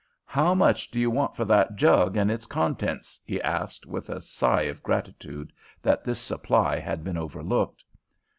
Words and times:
"How 0.25 0.55
much 0.55 0.89
do 0.89 0.99
you 0.99 1.11
want 1.11 1.35
for 1.35 1.45
that 1.45 1.75
jug 1.75 2.17
and 2.17 2.31
its 2.31 2.47
contents?" 2.47 3.21
he 3.23 3.39
asked, 3.43 3.85
with 3.85 4.09
a 4.09 4.19
sigh 4.19 4.63
of 4.63 4.81
gratitude 4.81 5.53
that 5.83 6.03
this 6.03 6.19
supply 6.19 6.79
had 6.79 7.03
been 7.03 7.17
overlooked. 7.17 7.83